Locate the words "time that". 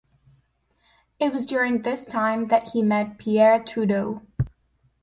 2.07-2.69